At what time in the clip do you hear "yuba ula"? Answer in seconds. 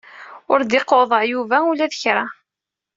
1.31-1.87